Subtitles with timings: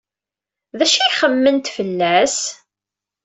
[0.77, 2.37] D acu ay xemmement fell-as?